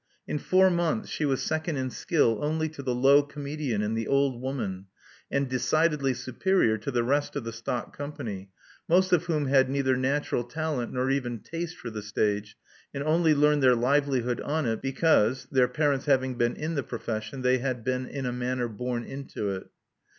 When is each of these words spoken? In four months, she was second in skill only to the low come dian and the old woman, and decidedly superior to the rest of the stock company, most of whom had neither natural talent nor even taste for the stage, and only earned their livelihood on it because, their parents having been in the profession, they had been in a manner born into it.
In 0.27 0.39
four 0.39 0.71
months, 0.71 1.09
she 1.09 1.25
was 1.27 1.43
second 1.43 1.77
in 1.77 1.91
skill 1.91 2.39
only 2.41 2.67
to 2.69 2.81
the 2.81 2.95
low 2.95 3.21
come 3.21 3.43
dian 3.43 3.83
and 3.83 3.95
the 3.95 4.07
old 4.07 4.41
woman, 4.41 4.87
and 5.29 5.47
decidedly 5.47 6.15
superior 6.15 6.79
to 6.79 6.89
the 6.89 7.03
rest 7.03 7.35
of 7.35 7.43
the 7.43 7.53
stock 7.53 7.95
company, 7.95 8.49
most 8.89 9.13
of 9.13 9.25
whom 9.25 9.45
had 9.45 9.69
neither 9.69 9.95
natural 9.95 10.43
talent 10.43 10.91
nor 10.91 11.11
even 11.11 11.37
taste 11.37 11.77
for 11.77 11.91
the 11.91 12.01
stage, 12.01 12.57
and 12.95 13.03
only 13.03 13.33
earned 13.35 13.61
their 13.61 13.75
livelihood 13.75 14.41
on 14.41 14.65
it 14.65 14.81
because, 14.81 15.45
their 15.51 15.67
parents 15.67 16.05
having 16.07 16.33
been 16.33 16.55
in 16.55 16.73
the 16.73 16.81
profession, 16.81 17.43
they 17.43 17.59
had 17.59 17.83
been 17.83 18.07
in 18.07 18.25
a 18.25 18.33
manner 18.33 18.67
born 18.67 19.03
into 19.03 19.51
it. 19.51 19.69